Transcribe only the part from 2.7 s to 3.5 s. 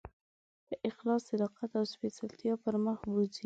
مخ بوځي.